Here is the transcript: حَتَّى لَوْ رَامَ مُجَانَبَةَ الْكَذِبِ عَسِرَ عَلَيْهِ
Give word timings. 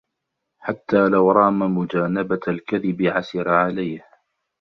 حَتَّى 0.61 1.07
لَوْ 1.07 1.31
رَامَ 1.31 1.75
مُجَانَبَةَ 1.77 2.39
الْكَذِبِ 2.47 3.01
عَسِرَ 3.01 3.49
عَلَيْهِ 3.49 4.05